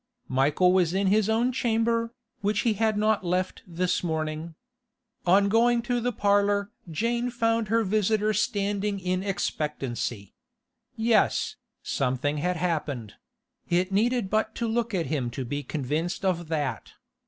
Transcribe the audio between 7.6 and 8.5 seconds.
her visitor